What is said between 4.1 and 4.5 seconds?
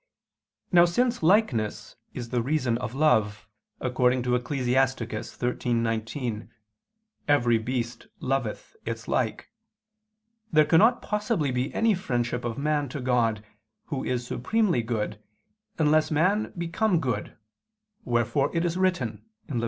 to